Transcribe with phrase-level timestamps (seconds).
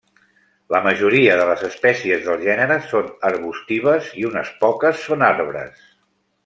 [0.75, 5.89] La majoria de les espècies del gènere són arbustives i unes poques són arbres.